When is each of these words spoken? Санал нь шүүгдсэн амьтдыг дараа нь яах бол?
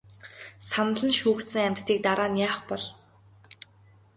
Санал 0.69 1.01
нь 1.09 1.17
шүүгдсэн 1.19 1.63
амьтдыг 1.67 1.97
дараа 2.05 2.29
нь 2.31 2.41
яах 2.47 2.59
бол? 2.69 2.83